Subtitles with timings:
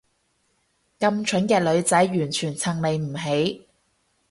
[0.99, 3.67] 咁蠢嘅女仔完全襯你唔起